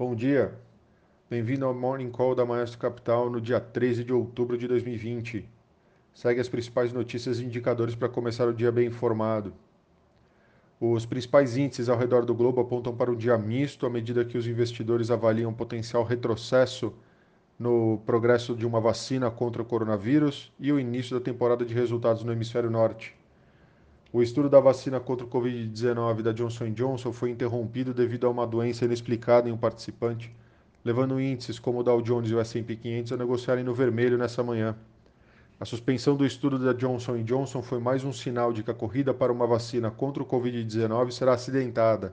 Bom 0.00 0.14
dia, 0.14 0.58
bem-vindo 1.28 1.66
ao 1.66 1.74
Morning 1.74 2.10
Call 2.10 2.34
da 2.34 2.46
Maestro 2.46 2.78
Capital 2.78 3.28
no 3.28 3.38
dia 3.38 3.60
13 3.60 4.02
de 4.02 4.14
outubro 4.14 4.56
de 4.56 4.66
2020. 4.66 5.46
Segue 6.14 6.40
as 6.40 6.48
principais 6.48 6.90
notícias 6.90 7.38
e 7.38 7.44
indicadores 7.44 7.94
para 7.94 8.08
começar 8.08 8.48
o 8.48 8.54
dia 8.54 8.72
bem 8.72 8.88
informado. 8.88 9.52
Os 10.80 11.04
principais 11.04 11.58
índices 11.58 11.90
ao 11.90 11.98
redor 11.98 12.24
do 12.24 12.34
globo 12.34 12.62
apontam 12.62 12.96
para 12.96 13.10
um 13.10 13.14
dia 13.14 13.36
misto 13.36 13.84
à 13.84 13.90
medida 13.90 14.24
que 14.24 14.38
os 14.38 14.46
investidores 14.46 15.10
avaliam 15.10 15.52
potencial 15.52 16.02
retrocesso 16.02 16.94
no 17.58 17.98
progresso 18.06 18.56
de 18.56 18.64
uma 18.64 18.80
vacina 18.80 19.30
contra 19.30 19.60
o 19.60 19.66
coronavírus 19.66 20.50
e 20.58 20.72
o 20.72 20.80
início 20.80 21.18
da 21.18 21.22
temporada 21.22 21.62
de 21.62 21.74
resultados 21.74 22.24
no 22.24 22.32
hemisfério 22.32 22.70
norte. 22.70 23.19
O 24.12 24.20
estudo 24.20 24.50
da 24.50 24.58
vacina 24.58 24.98
contra 24.98 25.24
o 25.24 25.30
Covid-19 25.30 26.22
da 26.22 26.32
Johnson 26.32 26.72
Johnson 26.72 27.12
foi 27.12 27.30
interrompido 27.30 27.94
devido 27.94 28.26
a 28.26 28.30
uma 28.30 28.44
doença 28.44 28.84
inexplicada 28.84 29.48
em 29.48 29.52
um 29.52 29.56
participante, 29.56 30.34
levando 30.84 31.20
índices 31.20 31.60
como 31.60 31.78
o 31.78 31.82
Dow 31.84 32.02
Jones 32.02 32.28
e 32.28 32.34
o 32.34 32.40
S&P 32.40 32.74
500 32.74 33.12
a 33.12 33.16
negociarem 33.16 33.62
no 33.62 33.72
vermelho 33.72 34.18
nessa 34.18 34.42
manhã. 34.42 34.74
A 35.60 35.64
suspensão 35.64 36.16
do 36.16 36.26
estudo 36.26 36.58
da 36.58 36.72
Johnson 36.72 37.22
Johnson 37.22 37.62
foi 37.62 37.78
mais 37.78 38.02
um 38.02 38.12
sinal 38.12 38.52
de 38.52 38.64
que 38.64 38.70
a 38.72 38.74
corrida 38.74 39.14
para 39.14 39.32
uma 39.32 39.46
vacina 39.46 39.92
contra 39.92 40.24
o 40.24 40.26
Covid-19 40.26 41.12
será 41.12 41.34
acidentada. 41.34 42.12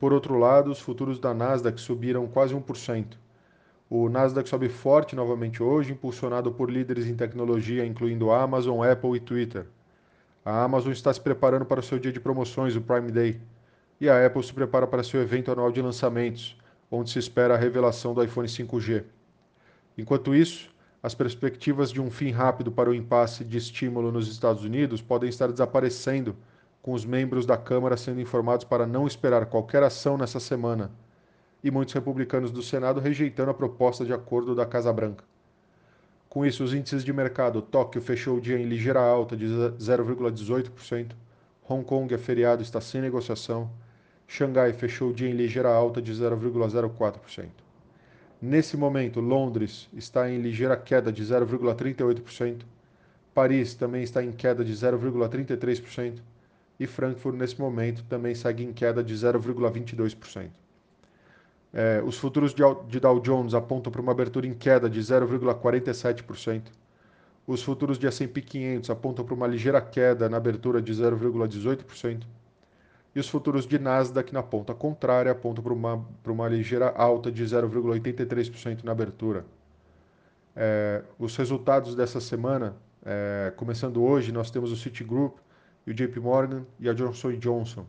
Por 0.00 0.12
outro 0.12 0.36
lado, 0.36 0.72
os 0.72 0.80
futuros 0.80 1.20
da 1.20 1.32
Nasdaq 1.32 1.80
subiram 1.80 2.26
quase 2.26 2.52
1%. 2.52 3.16
O 3.88 4.08
Nasdaq 4.08 4.48
sobe 4.48 4.68
forte 4.68 5.14
novamente 5.14 5.62
hoje, 5.62 5.92
impulsionado 5.92 6.50
por 6.50 6.68
líderes 6.68 7.06
em 7.06 7.14
tecnologia, 7.14 7.86
incluindo 7.86 8.32
Amazon, 8.32 8.84
Apple 8.84 9.14
e 9.14 9.20
Twitter. 9.20 9.68
A 10.46 10.62
Amazon 10.62 10.92
está 10.92 11.12
se 11.12 11.20
preparando 11.20 11.64
para 11.64 11.80
o 11.80 11.82
seu 11.82 11.98
dia 11.98 12.12
de 12.12 12.20
promoções, 12.20 12.76
o 12.76 12.80
Prime 12.80 13.10
Day, 13.10 13.40
e 14.00 14.08
a 14.08 14.24
Apple 14.24 14.44
se 14.44 14.52
prepara 14.52 14.86
para 14.86 15.02
seu 15.02 15.20
evento 15.20 15.50
anual 15.50 15.72
de 15.72 15.82
lançamentos, 15.82 16.56
onde 16.88 17.10
se 17.10 17.18
espera 17.18 17.54
a 17.54 17.56
revelação 17.56 18.14
do 18.14 18.22
iPhone 18.22 18.46
5G. 18.46 19.02
Enquanto 19.98 20.36
isso, 20.36 20.72
as 21.02 21.16
perspectivas 21.16 21.90
de 21.90 22.00
um 22.00 22.12
fim 22.12 22.30
rápido 22.30 22.70
para 22.70 22.88
o 22.88 22.94
impasse 22.94 23.44
de 23.44 23.58
estímulo 23.58 24.12
nos 24.12 24.28
Estados 24.28 24.62
Unidos 24.62 25.02
podem 25.02 25.28
estar 25.28 25.50
desaparecendo, 25.50 26.36
com 26.80 26.92
os 26.92 27.04
membros 27.04 27.44
da 27.44 27.56
Câmara 27.56 27.96
sendo 27.96 28.20
informados 28.20 28.64
para 28.64 28.86
não 28.86 29.04
esperar 29.04 29.46
qualquer 29.46 29.82
ação 29.82 30.16
nessa 30.16 30.38
semana, 30.38 30.92
e 31.64 31.72
muitos 31.72 31.92
republicanos 31.92 32.52
do 32.52 32.62
Senado 32.62 33.00
rejeitando 33.00 33.50
a 33.50 33.54
proposta 33.54 34.04
de 34.04 34.12
acordo 34.12 34.54
da 34.54 34.64
Casa 34.64 34.92
Branca. 34.92 35.24
Com 36.36 36.44
isso, 36.44 36.62
os 36.62 36.74
índices 36.74 37.02
de 37.02 37.14
mercado, 37.14 37.62
Tóquio 37.62 37.98
fechou 37.98 38.36
o 38.36 38.40
dia 38.42 38.58
em 38.58 38.66
ligeira 38.66 39.00
alta 39.00 39.34
de 39.34 39.46
0,18%, 39.46 41.12
Hong 41.66 41.82
Kong 41.82 42.12
é 42.12 42.18
feriado 42.18 42.62
está 42.62 42.78
sem 42.78 43.00
negociação, 43.00 43.70
Xangai 44.28 44.74
fechou 44.74 45.08
o 45.08 45.14
dia 45.14 45.30
em 45.30 45.32
ligeira 45.32 45.70
alta 45.70 46.02
de 46.02 46.12
0,04%. 46.12 47.48
Nesse 48.38 48.76
momento, 48.76 49.18
Londres 49.18 49.88
está 49.94 50.30
em 50.30 50.36
ligeira 50.36 50.76
queda 50.76 51.10
de 51.10 51.24
0,38%, 51.24 52.66
Paris 53.32 53.74
também 53.74 54.02
está 54.02 54.22
em 54.22 54.30
queda 54.30 54.62
de 54.62 54.74
0,33% 54.74 56.18
e 56.78 56.86
Frankfurt, 56.86 57.34
nesse 57.34 57.58
momento, 57.58 58.04
também 58.04 58.34
segue 58.34 58.62
em 58.62 58.74
queda 58.74 59.02
de 59.02 59.14
0,22%. 59.14 60.50
É, 61.78 62.02
os 62.02 62.16
futuros 62.16 62.54
de, 62.54 62.62
Dow 62.98 63.20
Jones 63.20 63.52
apontam 63.52 63.92
para 63.92 64.00
uma 64.00 64.10
abertura 64.10 64.46
em 64.46 64.54
queda 64.54 64.88
de 64.88 64.98
0,47%. 64.98 66.62
Os 67.46 67.62
futuros 67.62 67.98
de 67.98 68.06
S&P 68.06 68.40
500 68.40 68.88
apontam 68.88 69.22
para 69.26 69.34
uma 69.34 69.46
ligeira 69.46 69.78
queda 69.78 70.26
na 70.26 70.38
abertura 70.38 70.80
de 70.80 70.90
0,18%. 70.90 72.22
E 73.14 73.20
os 73.20 73.28
futuros 73.28 73.66
de 73.66 73.78
Nasdaq 73.78 74.32
na 74.32 74.42
ponta 74.42 74.74
contrária 74.74 75.30
apontam 75.30 75.62
para 75.62 75.74
uma, 75.74 76.02
para 76.22 76.32
uma 76.32 76.48
ligeira 76.48 76.88
alta 76.96 77.30
de 77.30 77.44
0,83% 77.44 78.82
na 78.82 78.92
abertura. 78.92 79.44
É, 80.56 81.02
os 81.18 81.36
resultados 81.36 81.94
dessa 81.94 82.22
semana, 82.22 82.74
é, 83.04 83.52
começando 83.54 84.02
hoje, 84.02 84.32
nós 84.32 84.50
temos 84.50 84.72
o 84.72 84.76
Citigroup, 84.76 85.36
o 85.86 85.92
JP 85.92 86.20
Morgan 86.20 86.64
e 86.80 86.88
a 86.88 86.94
Johnson 86.94 87.32
Johnson. 87.32 87.84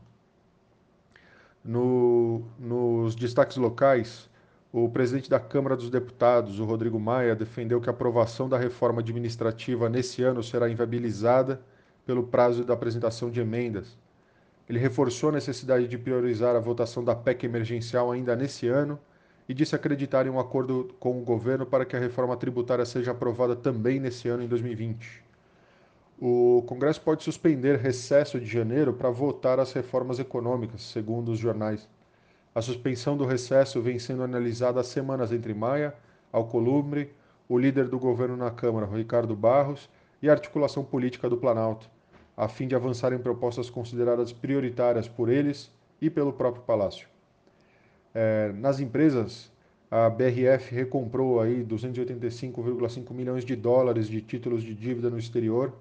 No, 1.67 2.45
nos 2.57 3.13
destaques 3.13 3.57
locais, 3.57 4.29
o 4.71 4.87
presidente 4.87 5.29
da 5.29 5.37
Câmara 5.37 5.75
dos 5.75 5.89
Deputados, 5.89 6.61
o 6.61 6.63
Rodrigo 6.63 6.97
Maia, 6.97 7.35
defendeu 7.35 7.81
que 7.81 7.89
a 7.89 7.91
aprovação 7.91 8.47
da 8.47 8.57
reforma 8.57 9.01
administrativa 9.01 9.89
nesse 9.89 10.23
ano 10.23 10.41
será 10.41 10.69
inviabilizada 10.69 11.61
pelo 12.05 12.23
prazo 12.23 12.63
da 12.63 12.73
apresentação 12.73 13.29
de 13.29 13.41
emendas. 13.41 13.97
Ele 14.69 14.79
reforçou 14.79 15.27
a 15.27 15.33
necessidade 15.33 15.89
de 15.89 15.97
priorizar 15.97 16.55
a 16.55 16.59
votação 16.61 17.03
da 17.03 17.13
PEC 17.13 17.45
emergencial 17.45 18.13
ainda 18.13 18.33
nesse 18.33 18.69
ano 18.69 18.97
e 19.49 19.53
disse 19.53 19.75
acreditar 19.75 20.25
em 20.25 20.29
um 20.29 20.39
acordo 20.39 20.95
com 21.01 21.19
o 21.19 21.25
governo 21.25 21.65
para 21.65 21.83
que 21.83 21.97
a 21.97 21.99
reforma 21.99 22.37
tributária 22.37 22.85
seja 22.85 23.11
aprovada 23.11 23.57
também 23.57 23.99
nesse 23.99 24.29
ano, 24.29 24.41
em 24.41 24.47
2020 24.47 25.26
o 26.19 26.63
Congresso 26.65 26.99
pode 27.01 27.23
suspender 27.23 27.77
recesso 27.77 28.39
de 28.39 28.45
janeiro 28.47 28.91
para 28.91 29.09
votar 29.09 29.59
as 29.59 29.71
reformas 29.71 30.17
econômicas, 30.17 30.81
segundo 30.81 31.31
os 31.31 31.37
jornais. 31.37 31.87
A 32.55 32.61
suspensão 32.61 33.15
do 33.15 33.23
recesso 33.23 33.79
vem 33.81 33.99
sendo 33.99 34.23
analisada 34.23 34.79
há 34.79 34.83
semanas 34.83 35.31
entre 35.31 35.53
Maia, 35.53 35.93
Alcolumbre, 36.31 37.13
o 37.47 37.55
líder 37.55 37.87
do 37.87 37.99
governo 37.99 38.35
na 38.35 38.49
Câmara, 38.49 38.87
Ricardo 38.87 39.35
Barros, 39.35 39.87
e 40.19 40.27
a 40.27 40.31
articulação 40.31 40.83
política 40.83 41.29
do 41.29 41.37
Planalto, 41.37 41.87
a 42.35 42.47
fim 42.47 42.67
de 42.67 42.73
avançar 42.73 43.13
em 43.13 43.19
propostas 43.19 43.69
consideradas 43.69 44.33
prioritárias 44.33 45.07
por 45.07 45.29
eles 45.29 45.71
e 46.01 46.09
pelo 46.09 46.33
próprio 46.33 46.63
Palácio. 46.63 47.07
É, 48.15 48.51
nas 48.53 48.79
empresas, 48.79 49.51
a 49.91 50.09
BRF 50.09 50.73
recomprou 50.73 51.39
aí 51.39 51.63
285,5 51.63 53.13
milhões 53.13 53.45
de 53.45 53.55
dólares 53.55 54.07
de 54.07 54.19
títulos 54.19 54.63
de 54.63 54.73
dívida 54.73 55.11
no 55.11 55.19
exterior 55.19 55.73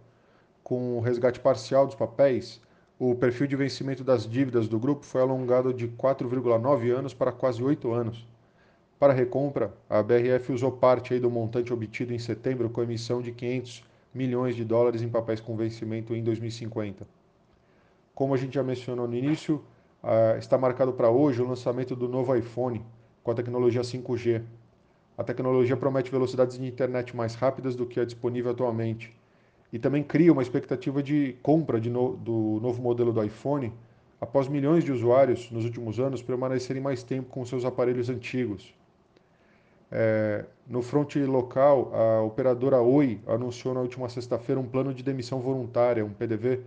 com 0.66 0.98
o 0.98 1.00
resgate 1.00 1.38
parcial 1.38 1.86
dos 1.86 1.94
papéis, 1.94 2.60
o 2.98 3.14
perfil 3.14 3.46
de 3.46 3.54
vencimento 3.54 4.02
das 4.02 4.28
dívidas 4.28 4.66
do 4.66 4.80
grupo 4.80 5.06
foi 5.06 5.20
alongado 5.20 5.72
de 5.72 5.86
4,9 5.86 6.90
anos 6.90 7.14
para 7.14 7.30
quase 7.30 7.62
8 7.62 7.92
anos. 7.92 8.26
Para 8.98 9.12
a 9.12 9.16
recompra, 9.16 9.72
a 9.88 10.02
BRF 10.02 10.50
usou 10.50 10.72
parte 10.72 11.20
do 11.20 11.30
montante 11.30 11.72
obtido 11.72 12.12
em 12.12 12.18
setembro 12.18 12.68
com 12.68 12.80
a 12.80 12.82
emissão 12.82 13.22
de 13.22 13.30
500 13.30 13.84
milhões 14.12 14.56
de 14.56 14.64
dólares 14.64 15.02
em 15.02 15.08
papéis 15.08 15.40
com 15.40 15.56
vencimento 15.56 16.16
em 16.16 16.24
2050. 16.24 17.06
Como 18.12 18.34
a 18.34 18.36
gente 18.36 18.56
já 18.56 18.64
mencionou 18.64 19.06
no 19.06 19.14
início, 19.14 19.62
está 20.36 20.58
marcado 20.58 20.92
para 20.92 21.08
hoje 21.08 21.40
o 21.40 21.46
lançamento 21.46 21.94
do 21.94 22.08
novo 22.08 22.34
iPhone 22.34 22.84
com 23.22 23.30
a 23.30 23.34
tecnologia 23.34 23.82
5G. 23.82 24.42
A 25.16 25.22
tecnologia 25.22 25.76
promete 25.76 26.10
velocidades 26.10 26.58
de 26.58 26.66
internet 26.66 27.14
mais 27.14 27.36
rápidas 27.36 27.76
do 27.76 27.86
que 27.86 28.00
a 28.00 28.04
disponível 28.04 28.50
atualmente 28.50 29.14
e 29.72 29.78
também 29.78 30.02
cria 30.02 30.32
uma 30.32 30.42
expectativa 30.42 31.02
de 31.02 31.36
compra 31.42 31.80
de 31.80 31.90
no, 31.90 32.16
do 32.16 32.58
novo 32.62 32.80
modelo 32.80 33.12
do 33.12 33.22
iPhone 33.22 33.72
após 34.20 34.48
milhões 34.48 34.84
de 34.84 34.92
usuários 34.92 35.50
nos 35.50 35.64
últimos 35.64 35.98
anos 36.00 36.22
permanecerem 36.22 36.82
mais 36.82 37.02
tempo 37.02 37.28
com 37.30 37.44
seus 37.44 37.64
aparelhos 37.64 38.08
antigos. 38.08 38.74
É, 39.90 40.44
no 40.66 40.82
front 40.82 41.14
local, 41.16 41.92
a 41.94 42.22
operadora 42.22 42.80
Oi 42.80 43.20
anunciou 43.26 43.72
na 43.72 43.80
última 43.80 44.08
sexta-feira 44.08 44.60
um 44.60 44.66
plano 44.66 44.92
de 44.92 45.02
demissão 45.02 45.40
voluntária, 45.40 46.04
um 46.04 46.10
PDV, 46.10 46.60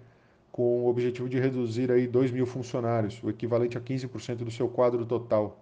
com 0.52 0.84
o 0.84 0.88
objetivo 0.88 1.28
de 1.28 1.40
reduzir 1.40 1.92
aí 1.92 2.08
2 2.08 2.32
mil 2.32 2.46
funcionários, 2.46 3.22
o 3.24 3.30
equivalente 3.30 3.78
a 3.78 3.82
15% 3.82 4.38
do 4.38 4.52
seu 4.52 4.68
quadro 4.68 5.06
total. 5.06 5.60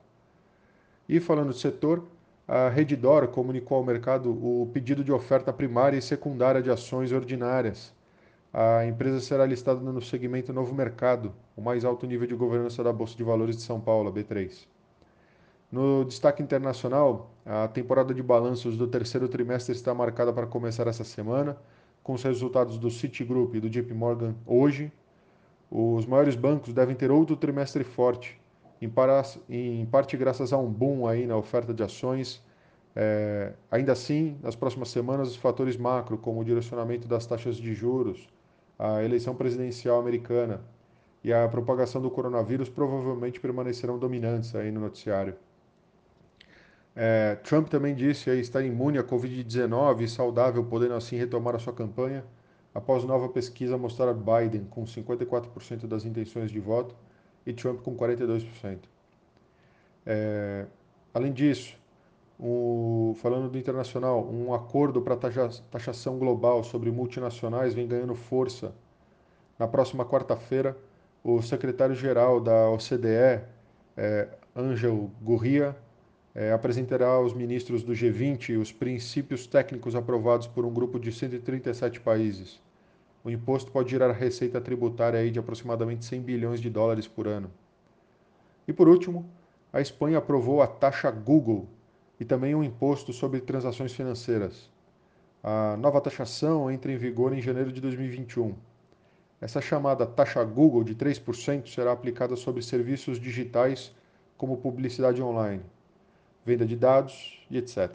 E 1.09 1.19
falando 1.19 1.49
do 1.49 1.53
setor, 1.53 2.03
a 2.47 2.69
Redditor 2.69 3.27
comunicou 3.27 3.77
ao 3.77 3.83
mercado 3.83 4.31
o 4.31 4.69
pedido 4.71 5.03
de 5.03 5.11
oferta 5.11 5.51
primária 5.51 5.97
e 5.97 6.01
secundária 6.01 6.61
de 6.61 6.71
ações 6.71 7.11
ordinárias. 7.11 7.93
A 8.53 8.85
empresa 8.85 9.19
será 9.19 9.45
listada 9.45 9.81
no 9.81 10.01
segmento 10.01 10.53
Novo 10.53 10.73
Mercado, 10.73 11.33
o 11.57 11.61
mais 11.61 11.83
alto 11.83 12.07
nível 12.07 12.25
de 12.25 12.35
governança 12.35 12.81
da 12.81 12.93
Bolsa 12.93 13.17
de 13.17 13.23
Valores 13.23 13.57
de 13.57 13.63
São 13.63 13.81
Paulo, 13.81 14.09
a 14.09 14.13
B3. 14.13 14.65
No 15.69 16.05
destaque 16.05 16.41
internacional, 16.41 17.29
a 17.45 17.67
temporada 17.67 18.13
de 18.13 18.23
balanços 18.23 18.77
do 18.77 18.87
terceiro 18.87 19.27
trimestre 19.27 19.75
está 19.75 19.93
marcada 19.93 20.31
para 20.31 20.47
começar 20.47 20.87
essa 20.87 21.03
semana, 21.03 21.57
com 22.01 22.13
os 22.13 22.23
resultados 22.23 22.77
do 22.77 22.89
Citigroup 22.89 23.55
e 23.55 23.59
do 23.59 23.69
JP 23.69 23.93
Morgan 23.93 24.33
hoje. 24.45 24.89
Os 25.69 26.05
maiores 26.05 26.35
bancos 26.35 26.73
devem 26.73 26.95
ter 26.95 27.11
outro 27.11 27.35
trimestre 27.35 27.83
forte, 27.83 28.39
em, 28.81 28.89
para, 28.89 29.23
em 29.49 29.85
parte 29.85 30.15
graças 30.15 30.53
a 30.53 30.57
um 30.57 30.71
boom 30.71 31.07
aí 31.07 31.25
na 31.25 31.35
oferta 31.35 31.73
de 31.73 31.83
ações. 31.83 32.43
É, 32.95 33.53
ainda 33.69 33.91
assim, 33.91 34.37
nas 34.41 34.55
próximas 34.55 34.89
semanas, 34.89 35.29
os 35.29 35.35
fatores 35.35 35.77
macro, 35.77 36.17
como 36.17 36.41
o 36.41 36.43
direcionamento 36.43 37.07
das 37.07 37.25
taxas 37.25 37.57
de 37.57 37.73
juros, 37.73 38.27
a 38.77 39.03
eleição 39.03 39.35
presidencial 39.35 39.99
americana 39.99 40.61
e 41.23 41.33
a 41.33 41.47
propagação 41.47 42.01
do 42.01 42.09
coronavírus 42.09 42.69
provavelmente 42.69 43.39
permanecerão 43.39 43.97
dominantes 43.99 44.55
aí 44.55 44.71
no 44.71 44.79
noticiário. 44.79 45.35
É, 46.95 47.35
Trump 47.35 47.67
também 47.67 47.93
disse 47.93 48.29
estar 48.39 48.63
imune 48.63 48.97
à 48.97 49.03
Covid-19 49.03 50.01
e 50.01 50.07
saudável, 50.07 50.63
podendo 50.63 50.95
assim 50.95 51.15
retomar 51.15 51.55
a 51.55 51.59
sua 51.59 51.73
campanha, 51.73 52.25
após 52.73 53.03
nova 53.03 53.29
pesquisa 53.29 53.77
mostrar 53.77 54.13
Biden 54.13 54.65
com 54.65 54.83
54% 54.83 55.85
das 55.85 56.05
intenções 56.05 56.49
de 56.49 56.59
voto 56.59 56.95
e 57.47 57.53
Trump 57.53 57.81
com 57.81 57.95
42%. 57.95 58.79
É, 60.05 60.67
Além 61.17 61.33
disso, 61.33 61.75
o, 62.39 63.15
falando 63.19 63.49
do 63.49 63.57
internacional, 63.57 64.23
um 64.23 64.53
acordo 64.53 65.01
para 65.01 65.15
taxação 65.15 66.19
global 66.19 66.63
sobre 66.63 66.91
multinacionais 66.91 67.73
vem 67.73 67.87
ganhando 67.87 68.13
força. 68.13 68.71
Na 69.57 69.67
próxima 69.67 70.05
quarta-feira, 70.05 70.77
o 71.23 71.41
secretário-geral 71.41 72.39
da 72.39 72.69
OCDE, 72.69 73.41
é, 73.97 74.27
Angel 74.55 75.09
Gurria, 75.19 75.75
é, 76.35 76.51
apresentará 76.51 77.07
aos 77.07 77.33
ministros 77.33 77.81
do 77.81 77.93
G20 77.93 78.61
os 78.61 78.71
princípios 78.71 79.47
técnicos 79.47 79.95
aprovados 79.95 80.45
por 80.45 80.65
um 80.65 80.71
grupo 80.71 80.99
de 80.99 81.11
137 81.11 81.99
países. 81.99 82.61
O 83.27 83.29
imposto 83.29 83.69
pode 83.73 83.91
gerar 83.91 84.13
receita 84.13 84.61
tributária 84.61 85.19
aí 85.19 85.29
de 85.29 85.37
aproximadamente 85.37 86.05
100 86.05 86.21
bilhões 86.21 86.61
de 86.61 86.69
dólares 86.69 87.09
por 87.09 87.27
ano. 87.27 87.51
E 88.65 88.71
por 88.71 88.87
último, 88.87 89.29
a 89.73 89.81
Espanha 89.81 90.19
aprovou 90.19 90.61
a 90.61 90.65
taxa 90.65 91.11
Google 91.11 91.67
e 92.17 92.23
também 92.23 92.55
um 92.55 92.63
imposto 92.63 93.11
sobre 93.11 93.41
transações 93.41 93.91
financeiras. 93.91 94.71
A 95.43 95.75
nova 95.75 95.99
taxação 95.99 96.71
entra 96.71 96.89
em 96.89 96.95
vigor 96.95 97.33
em 97.33 97.41
janeiro 97.41 97.69
de 97.69 97.81
2021. 97.81 98.55
Essa 99.41 99.59
chamada 99.59 100.05
taxa 100.05 100.41
Google 100.45 100.85
de 100.85 100.95
3% 100.95 101.67
será 101.67 101.91
aplicada 101.91 102.37
sobre 102.37 102.61
serviços 102.61 103.19
digitais 103.19 103.93
como 104.37 104.55
publicidade 104.55 105.21
online 105.21 105.63
venda 106.45 106.65
de 106.65 106.77
dados 106.77 107.45
e 107.51 107.57
etc. 107.57 107.91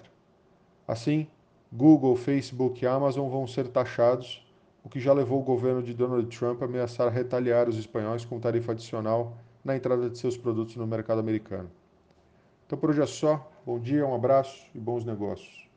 Assim, 0.87 1.26
Google, 1.73 2.17
Facebook 2.17 2.84
e 2.84 2.87
Amazon 2.87 3.31
vão 3.31 3.46
ser 3.46 3.69
taxados, 3.69 4.46
o 4.84 4.88
que 4.88 5.00
já 5.00 5.12
levou 5.12 5.40
o 5.40 5.44
governo 5.44 5.82
de 5.82 5.94
Donald 5.94 6.26
Trump 6.37 6.62
a 6.62 6.64
ameaçar 6.64 7.11
retaliar 7.12 7.69
os 7.69 7.79
espanhóis 7.79 8.25
com 8.25 8.40
tarifa 8.40 8.73
adicional 8.73 9.37
na 9.64 9.76
entrada 9.76 10.11
de 10.11 10.19
seus 10.19 10.37
produtos 10.37 10.76
no 10.76 10.87
mercado 10.87 11.20
americano. 11.20 11.70
Então 12.67 12.79
por 12.79 12.90
hoje 12.90 13.02
é 13.02 13.06
só. 13.06 13.50
Bom 13.64 13.79
dia, 13.79 14.06
um 14.06 14.14
abraço 14.14 14.67
e 14.75 14.81
bons 14.81 15.05
negócios. 15.05 15.71